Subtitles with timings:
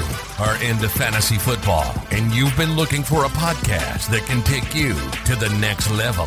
[0.00, 4.74] you are into fantasy football and you've been looking for a podcast that can take
[4.74, 4.94] you
[5.24, 6.26] to the next level.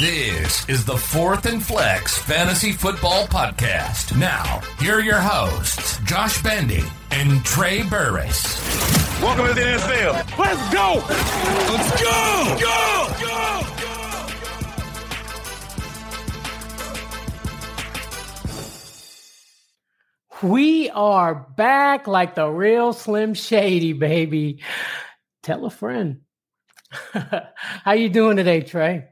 [0.00, 4.18] This is the Fourth and Flex Fantasy Football Podcast.
[4.18, 8.60] Now, here are your hosts, Josh Bendy and Trey Burris.
[9.22, 10.38] Welcome to the NFL.
[10.38, 11.02] Let's go!
[11.72, 12.56] Let's go!
[12.60, 13.26] Go!
[13.26, 13.41] Go!
[20.42, 24.58] We are back like the real Slim Shady, baby.
[25.44, 26.22] Tell a friend.
[27.12, 29.04] How you doing today, Trey?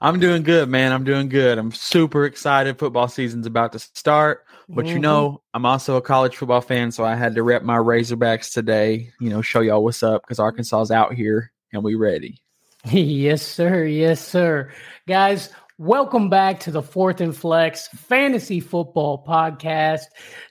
[0.00, 0.92] I'm doing good, man.
[0.92, 1.58] I'm doing good.
[1.58, 2.78] I'm super excited.
[2.78, 4.44] Football season's about to start.
[4.68, 4.94] But mm-hmm.
[4.94, 8.52] you know, I'm also a college football fan, so I had to rep my Razorbacks
[8.52, 9.10] today.
[9.20, 12.40] You know, show y'all what's up because Arkansas's out here and we ready.
[12.84, 13.84] yes, sir.
[13.84, 14.72] Yes, sir.
[15.08, 20.04] Guys, Welcome back to the Fourth and Flex Fantasy Football Podcast.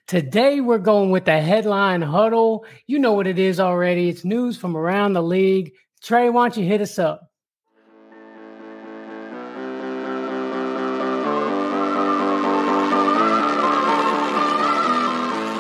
[0.06, 2.64] Today we're going with the headline huddle.
[2.86, 4.08] You know what it is already.
[4.08, 5.74] It's news from around the league.
[6.04, 7.28] Trey, why don't you hit us up?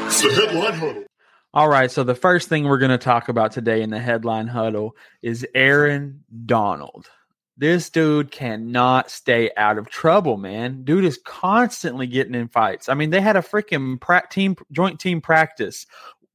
[0.05, 1.03] It's the headline huddle.
[1.55, 4.45] All right, so the first thing we're going to talk about today in the headline
[4.45, 7.09] huddle is Aaron Donald.
[7.57, 10.83] This dude cannot stay out of trouble, man.
[10.83, 12.89] Dude is constantly getting in fights.
[12.89, 15.85] I mean, they had a freaking pra- team joint team practice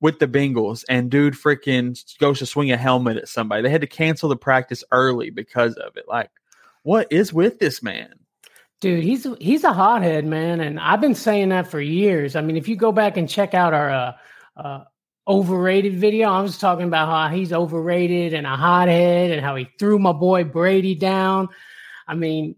[0.01, 3.63] with the Bengals, and dude freaking goes to swing a helmet at somebody.
[3.63, 6.07] They had to cancel the practice early because of it.
[6.09, 6.31] Like,
[6.85, 8.15] what is with this man?
[8.81, 12.35] Dude, he's he's a hothead, man, and I've been saying that for years.
[12.35, 14.13] I mean, if you go back and check out our uh,
[14.57, 14.85] uh,
[15.29, 16.29] overrated video.
[16.29, 20.13] I was talking about how he's overrated and a hothead and how he threw my
[20.13, 21.49] boy Brady down.
[22.09, 22.55] I mean,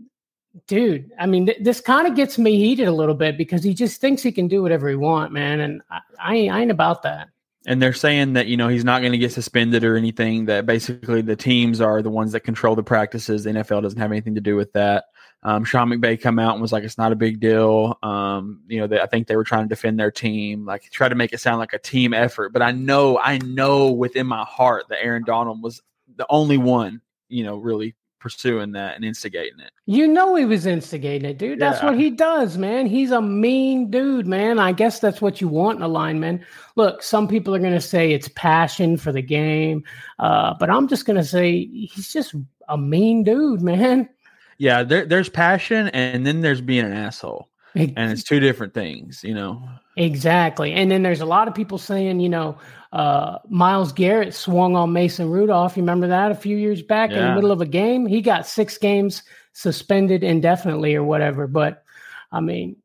[0.66, 3.74] dude, I mean, th- this kind of gets me heated a little bit because he
[3.74, 5.60] just thinks he can do whatever he want, man.
[5.60, 7.28] And I, I, ain't, I ain't about that.
[7.66, 10.66] And they're saying that, you know, he's not going to get suspended or anything, that
[10.66, 13.44] basically the teams are the ones that control the practices.
[13.44, 15.04] The NFL doesn't have anything to do with that.
[15.44, 17.98] Um, Sean McVay come out and was like, it's not a big deal.
[18.02, 21.08] Um, you know, they, I think they were trying to defend their team, like try
[21.08, 22.52] to make it sound like a team effort.
[22.52, 25.82] But I know, I know within my heart that Aaron Donald was
[26.16, 29.72] the only one, you know, really pursuing that and instigating it.
[29.86, 31.58] You know he was instigating it, dude.
[31.58, 31.90] That's yeah.
[31.90, 32.86] what he does, man.
[32.86, 34.60] He's a mean dude, man.
[34.60, 36.46] I guess that's what you want in a lineman.
[36.76, 39.82] Look, some people are going to say it's passion for the game,
[40.20, 42.36] uh, but I'm just going to say he's just
[42.68, 44.08] a mean dude, man.
[44.58, 47.48] Yeah, there, there's passion and then there's being an asshole.
[47.74, 49.66] And it's two different things, you know.
[49.96, 50.72] Exactly.
[50.72, 52.58] And then there's a lot of people saying, you know,
[52.92, 55.76] uh, Myles Garrett swung on Mason Rudolph.
[55.76, 57.18] You remember that a few years back yeah.
[57.18, 58.04] in the middle of a game?
[58.04, 59.22] He got six games
[59.54, 61.46] suspended indefinitely or whatever.
[61.46, 61.82] But
[62.30, 62.76] I mean,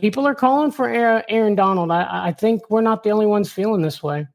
[0.00, 1.92] people are calling for Aaron Donald.
[1.92, 4.26] I, I think we're not the only ones feeling this way.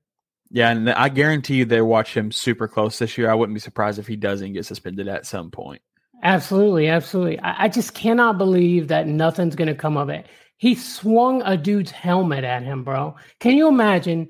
[0.51, 3.29] Yeah, and I guarantee you they watch him super close this year.
[3.29, 5.81] I wouldn't be surprised if he doesn't get suspended at some point.
[6.23, 7.39] Absolutely, absolutely.
[7.39, 10.27] I, I just cannot believe that nothing's going to come of it.
[10.57, 13.15] He swung a dude's helmet at him, bro.
[13.39, 14.29] Can you imagine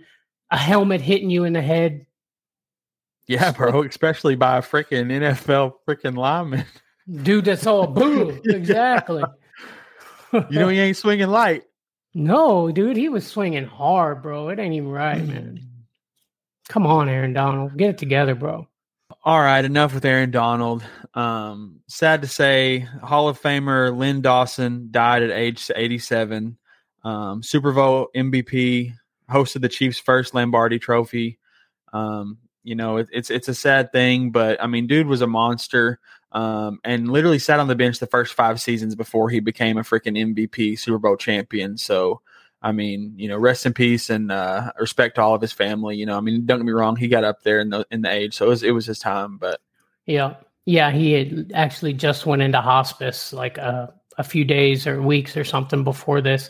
[0.52, 2.06] a helmet hitting you in the head?
[3.28, 6.66] Yeah, bro, especially by a freaking NFL freaking lineman.
[7.24, 8.40] Dude, that's all boom.
[8.46, 9.24] exactly.
[10.34, 11.64] you know he ain't swinging light.
[12.14, 14.50] No, dude, he was swinging hard, bro.
[14.50, 15.60] It ain't even right, man.
[15.62, 15.66] Mm.
[16.70, 18.68] Come on, Aaron Donald, get it together, bro.
[19.22, 20.82] All right, enough with Aaron Donald.
[21.14, 26.58] Um, sad to say, Hall of Famer Len Dawson died at age 87.
[27.04, 28.94] Um, Super Bowl MVP,
[29.30, 31.38] hosted the Chiefs' first Lombardi Trophy.
[31.92, 35.28] Um, you know, it, it's it's a sad thing, but I mean, dude was a
[35.28, 36.00] monster,
[36.32, 39.82] um, and literally sat on the bench the first five seasons before he became a
[39.82, 41.78] freaking MVP, Super Bowl champion.
[41.78, 42.22] So
[42.62, 45.96] I mean, you know, rest in peace and uh, respect to all of his family.
[45.96, 48.02] You know, I mean, don't get me wrong, he got up there in the in
[48.02, 49.38] the age, so it was it was his time.
[49.38, 49.62] But
[50.06, 53.88] yeah, yeah, he had actually just went into hospice like a, uh,
[54.18, 56.50] a few days or weeks or something before this.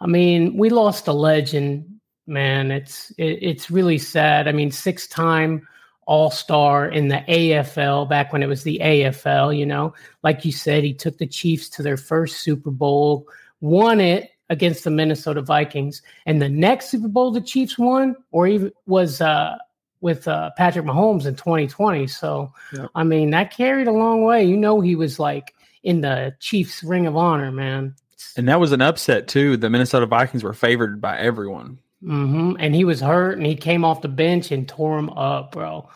[0.00, 2.70] I mean, we lost a legend, man.
[2.70, 4.46] It's it, it's really sad.
[4.46, 5.66] I mean, six time
[6.06, 9.58] All Star in the AFL back when it was the AFL.
[9.58, 13.26] You know, like you said, he took the Chiefs to their first Super Bowl,
[13.60, 16.02] won it against the Minnesota Vikings.
[16.26, 19.56] And the next Super Bowl the Chiefs won, or even was uh,
[20.00, 22.06] with uh, Patrick Mahomes in 2020.
[22.06, 22.52] So,
[22.94, 24.44] I mean, that carried a long way.
[24.44, 27.94] You know, he was like in the Chiefs Ring of Honor, man.
[28.36, 29.56] And that was an upset too.
[29.56, 31.78] The Minnesota Vikings were favored by everyone.
[32.02, 32.54] Mm-hmm.
[32.60, 35.88] And he was hurt, and he came off the bench and tore him up, bro.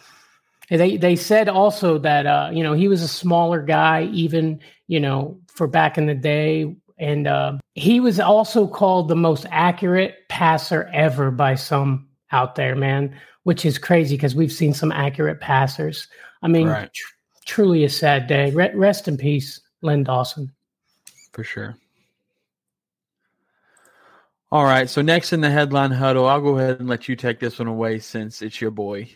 [0.69, 4.61] And they they said also that uh, you know he was a smaller guy, even
[4.89, 9.45] you know for back in the day and uh, he was also called the most
[9.51, 14.93] accurate passer ever by some out there, man, which is crazy because we've seen some
[14.93, 16.07] accurate passers.
[16.43, 16.93] I mean, Right.
[16.93, 17.13] tr-
[17.45, 18.53] truly a sad day.
[18.53, 20.53] Re- rest in peace, Len Dawson.
[21.33, 21.77] for sure.
[24.53, 24.89] All right.
[24.89, 27.69] So next in the headline huddle, I'll go ahead and let you take this one
[27.69, 29.09] away since it's your boy.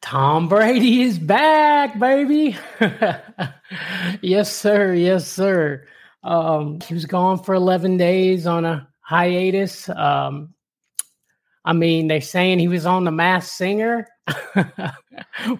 [0.00, 2.56] Tom Brady is back, baby.
[4.22, 4.94] yes, sir.
[4.94, 5.84] Yes, sir.
[6.22, 9.88] Um, he was gone for 11 days on a hiatus.
[9.88, 10.54] Um,
[11.64, 14.06] I mean, they're saying he was on the Masked Singer.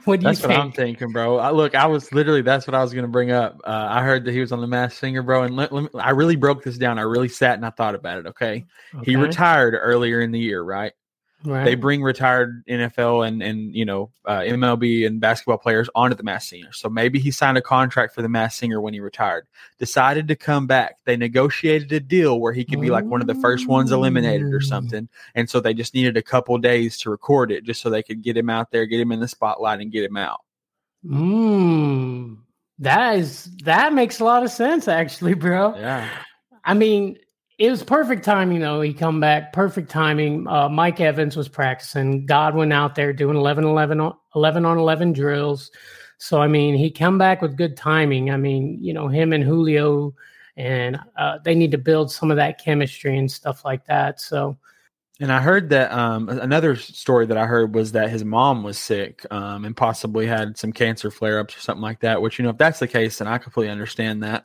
[0.04, 1.38] what do That's you what I'm thinking, bro.
[1.38, 3.60] I, look, I was literally that's what I was going to bring up.
[3.64, 6.00] Uh, I heard that he was on the Masked Singer, bro, and let, let me,
[6.00, 6.98] I really broke this down.
[6.98, 8.26] I really sat and I thought about it.
[8.28, 8.64] Okay,
[9.02, 10.92] he retired earlier in the year, right?
[11.44, 11.64] Right.
[11.64, 16.22] They bring retired NFL and and you know uh, MLB and basketball players onto the
[16.22, 16.72] Masked Singer.
[16.72, 19.46] So maybe he signed a contract for the Masked Singer when he retired.
[19.78, 20.96] Decided to come back.
[21.04, 24.52] They negotiated a deal where he could be like one of the first ones eliminated
[24.52, 24.64] or Mm.
[24.64, 25.08] something.
[25.34, 28.22] And so they just needed a couple days to record it, just so they could
[28.22, 30.40] get him out there, get him in the spotlight, and get him out.
[31.04, 32.38] Mm,
[32.78, 35.76] that is that makes a lot of sense, actually, bro.
[35.76, 36.08] Yeah.
[36.64, 37.18] I mean,
[37.58, 38.80] it was perfect timing though.
[38.80, 40.46] He come back, perfect timing.
[40.46, 42.26] Uh, Mike Evans was practicing.
[42.26, 45.70] Godwin out there doing 11, 11, on, 11 on 11 drills.
[46.18, 48.30] So, I mean, he come back with good timing.
[48.30, 50.14] I mean, you know, him and Julio,
[50.56, 54.20] and uh, they need to build some of that chemistry and stuff like that.
[54.20, 54.56] So,
[55.18, 58.76] And I heard that um, another story that I heard was that his mom was
[58.76, 62.20] sick um, and possibly had some cancer flare ups or something like that.
[62.20, 64.44] Which you know, if that's the case, then I completely understand that.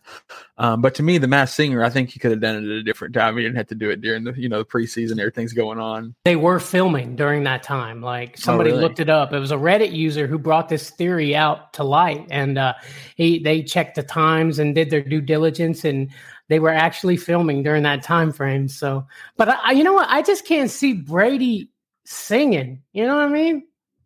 [0.57, 2.77] Um, but to me, the Masked Singer, I think he could have done it at
[2.77, 3.35] a different time.
[3.35, 5.19] He didn't have to do it during the you know the preseason.
[5.19, 6.15] Everything's going on.
[6.23, 8.01] they were filming during that time.
[8.01, 8.81] Like somebody really?
[8.81, 9.33] looked it up.
[9.33, 12.75] It was a Reddit user who brought this theory out to light, and uh,
[13.17, 16.09] he they checked the times and did their due diligence, and
[16.49, 18.67] they were actually filming during that time frame.
[18.67, 19.05] So,
[19.37, 20.09] but I, you know what?
[20.09, 21.71] I just can't see Brady
[22.05, 22.81] singing.
[22.93, 23.63] You know what I mean?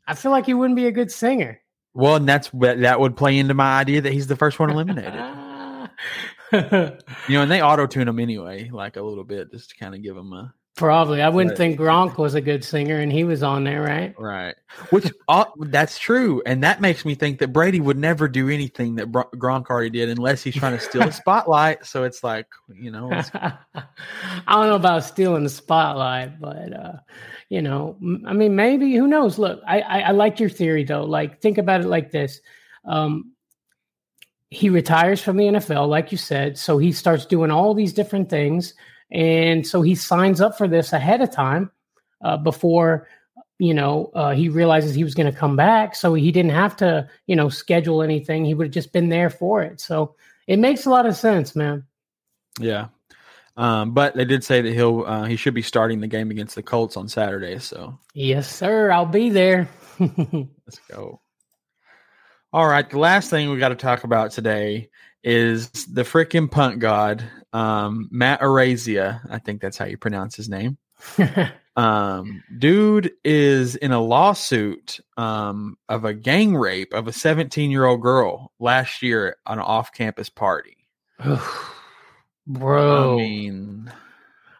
[0.07, 1.59] I feel like he wouldn't be a good singer.
[1.93, 5.13] Well, and that's that would play into my idea that he's the first one eliminated.
[6.51, 6.59] you
[7.29, 10.03] know, and they auto tune him anyway, like a little bit, just to kind of
[10.03, 11.21] give him a Probably.
[11.21, 11.57] I wouldn't Right.
[11.57, 14.13] think Gronk was a good singer, and he was on there, right?
[14.19, 14.55] Right.
[14.89, 18.95] Which uh, that's true, and that makes me think that Brady would never do anything
[18.95, 21.85] that Bro- Gronk already did unless he's trying to steal a spotlight.
[21.85, 23.53] So it's like you know, I
[24.49, 26.93] don't know about stealing the spotlight, but uh,
[27.47, 29.39] you know, m- I mean, maybe who knows?
[29.39, 31.05] Look, I, I I like your theory though.
[31.05, 32.41] Like, think about it like this:
[32.83, 33.31] um,
[34.49, 38.29] he retires from the NFL, like you said, so he starts doing all these different
[38.29, 38.73] things,
[39.11, 41.71] and so he signs up for this ahead of time
[42.23, 43.07] uh, before.
[43.57, 46.75] You know, uh, he realizes he was going to come back, so he didn't have
[46.77, 48.43] to, you know, schedule anything.
[48.43, 49.79] He would have just been there for it.
[49.79, 50.15] So
[50.45, 51.85] it makes a lot of sense, man.
[52.59, 52.87] yeah.
[53.57, 56.55] Um, but they did say that he'll uh, he should be starting the game against
[56.55, 57.59] the Colts on Saturday.
[57.59, 58.91] So Yes, sir.
[58.91, 59.69] I'll be there.
[59.99, 61.21] let's go.
[62.51, 64.89] All right, the last thing we got to talk about today
[65.25, 69.19] is the freaking punt god, um, Matt Araiza.
[69.29, 70.77] I think that's how you pronounce his name.
[71.77, 77.83] um dude is in a lawsuit um of a gang rape of a 17 year
[77.83, 80.77] old girl last year on an off-campus party
[82.47, 83.15] Bro.
[83.15, 83.91] i mean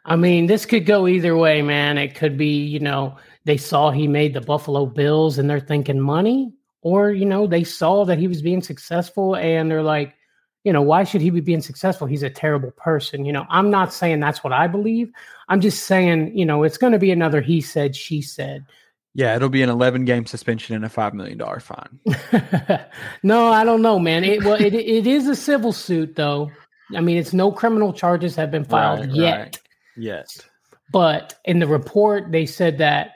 [0.05, 1.97] I mean, this could go either way, man.
[1.97, 5.99] It could be, you know, they saw he made the Buffalo Bills and they're thinking
[5.99, 10.14] money, or, you know, they saw that he was being successful and they're like,
[10.65, 12.07] you know, why should he be being successful?
[12.07, 13.23] He's a terrible person.
[13.23, 15.11] You know, I'm not saying that's what I believe.
[15.47, 18.65] I'm just saying, you know, it's going to be another he said, she said.
[19.13, 21.99] yeah it'll be an 11 game suspension and a $5 million fine
[23.23, 24.23] no, I don't know, man.
[24.25, 26.51] It well, it it is a civil suit, though.
[26.95, 29.37] I mean, it's no criminal charges have been filed Right, yet.
[29.39, 29.59] right.
[29.95, 30.41] yes
[30.91, 33.11] But in the report, they said that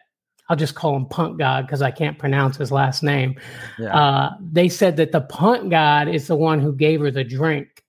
[0.49, 3.39] I'll just call him Punt God because I can't pronounce his last name.
[3.77, 3.95] yeah.
[3.95, 7.83] Uh, they said that the Punt God is the one who gave her the drink.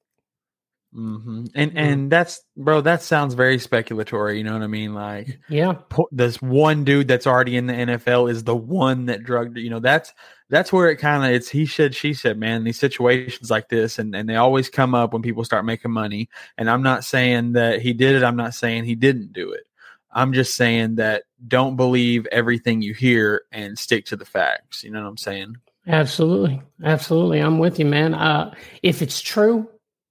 [0.92, 4.92] hmm and and that's bro that sounds very speculatory you know what i mean?
[4.92, 9.22] Like Yeah, po- this one dude that's already in the NFL is the one that
[9.22, 10.12] drugged you know that's
[10.48, 14.00] that's where it kind of it's he said she said man these situations like this
[14.00, 16.28] and and they always come up when people start making money.
[16.58, 18.24] And I'm not saying that he did it.
[18.24, 19.66] I'm not saying he didn't do it
[20.12, 24.90] I'm just saying that don't believe everything you hear and stick to the facts you
[24.90, 27.40] know what I'm saying absolutely, absolutely.
[27.40, 28.14] I'm with you, man.
[28.14, 29.68] Uh, if it's true,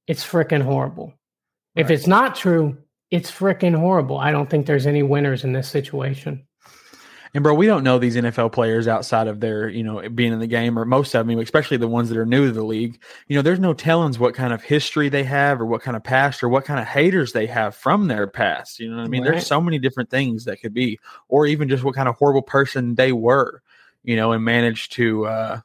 [0.07, 1.13] it's freaking horrible.
[1.75, 1.93] If Right.
[1.93, 2.75] it's not true,
[3.11, 4.17] it's freaking horrible.
[4.17, 6.43] I don't think there's any winners in this situation.
[7.33, 10.39] And bro, we don't know these NFL players outside of their, you know, being in
[10.39, 12.99] the game or most of them, especially the ones that are new to the league.
[13.27, 16.03] You know, there's no tellings what kind of history they have or what kind of
[16.03, 18.79] past or what kind of haters they have from their past.
[18.79, 19.21] You know what I mean?
[19.21, 19.31] Right.
[19.31, 22.41] There's so many different things that could be, or even just what kind of horrible
[22.41, 23.61] person they were,
[24.03, 25.61] you know, and managed to uh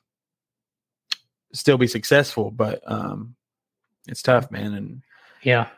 [1.53, 2.51] still be successful.
[2.51, 3.37] But um
[4.07, 4.75] it's tough, man.
[4.75, 5.03] And
[5.43, 5.69] yeah.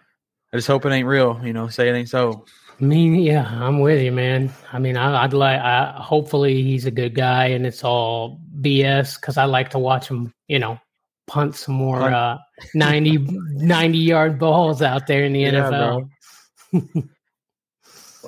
[0.53, 2.45] I just hope it ain't real, you know, say it ain't so.
[2.79, 4.53] I mean, yeah, I'm with you, man.
[4.73, 5.61] I mean, I, would like.
[5.61, 10.09] I, hopefully, he's a good guy, and it's all BS because I like to watch
[10.09, 10.35] him.
[10.47, 10.79] You know,
[11.27, 12.39] punt some more uh,
[12.75, 17.09] 90, 90 yard balls out there in the yeah, NFL.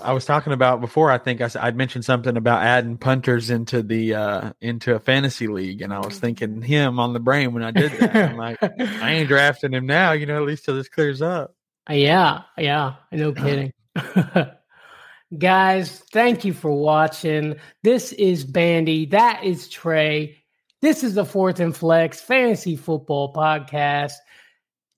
[0.02, 1.10] I was talking about before.
[1.10, 5.46] I think I, I'd mentioned something about adding punters into the uh, into a fantasy
[5.46, 8.16] league, and I was thinking him on the brain when I did that.
[8.30, 10.12] I'm like, I ain't drafting him now.
[10.12, 11.54] You know, at least till this clears up.
[11.90, 13.72] Yeah, yeah, no kidding.
[15.38, 17.56] Guys, thank you for watching.
[17.82, 19.06] This is Bandy.
[19.06, 20.36] That is Trey.
[20.80, 24.14] This is the Fourth and Flex Fantasy Football Podcast.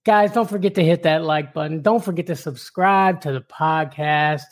[0.07, 1.83] Guys, don't forget to hit that like button.
[1.83, 4.43] Don't forget to subscribe to the podcast.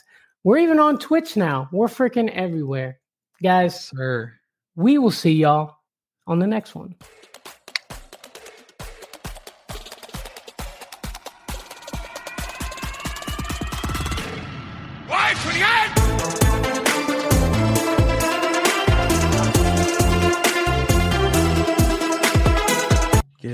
[0.43, 1.69] We're even on Twitch now.
[1.71, 2.99] We're freaking everywhere.
[3.41, 4.33] Guys, Sir.
[4.75, 5.77] we will see y'all
[6.27, 6.95] on the next one.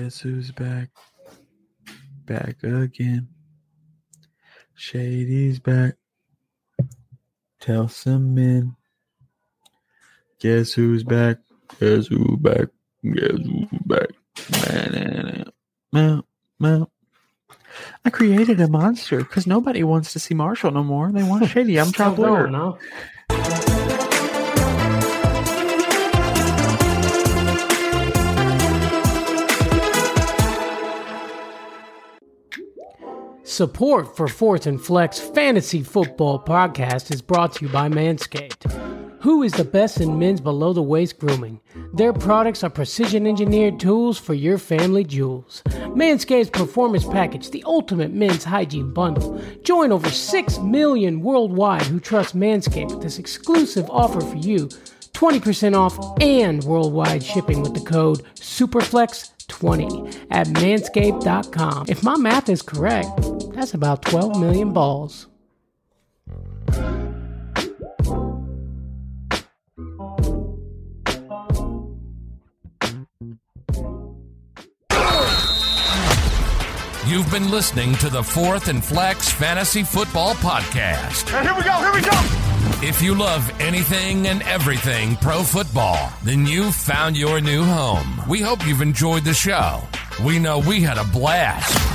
[0.06, 0.90] Guess who's back?
[2.28, 3.28] Back again.
[4.76, 5.96] Shady's back.
[7.60, 8.76] Tell some men.
[10.40, 11.38] Guess who's back?
[11.80, 12.68] Guess who's back?
[13.04, 14.10] Guess who's back?
[15.92, 16.22] Man,
[16.60, 16.86] man,
[18.06, 21.12] I created a monster because nobody wants to see Marshall no more.
[21.12, 21.80] They want Shady.
[21.80, 22.16] I'm trying
[33.56, 38.70] Support for Fourth and Flex Fantasy Football Podcast is brought to you by Manscaped.
[39.22, 41.62] Who is the best in men's below the waist grooming?
[41.94, 45.62] Their products are precision engineered tools for your family jewels.
[45.68, 49.42] Manscaped's Performance Package, the ultimate men's hygiene bundle.
[49.64, 54.68] Join over 6 million worldwide who trust Manscaped with this exclusive offer for you
[55.14, 61.86] 20% off and worldwide shipping with the code SUPERFLEX 20 at manscaped.com.
[61.88, 63.08] If my math is correct,
[63.56, 65.28] that's about 12 million balls.
[77.08, 81.32] You've been listening to the Fourth and Flex Fantasy Football Podcast.
[81.34, 82.46] And here we go, here we go.
[82.86, 88.22] If you love anything and everything pro football, then you've found your new home.
[88.28, 89.82] We hope you've enjoyed the show.
[90.26, 91.95] We know we had a blast.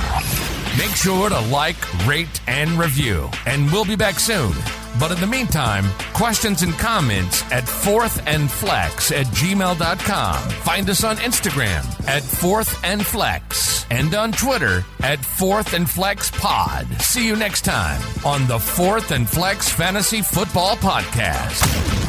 [0.77, 4.53] Make sure to like, rate, and review, and we'll be back soon.
[4.99, 10.49] But in the meantime, questions and comments at fourthandflex at gmail.com.
[10.49, 17.01] Find us on Instagram at fourthandflex and on Twitter at fourthandflexpod.
[17.01, 22.00] See you next time on the Fourth and Flex Fantasy Football Podcast.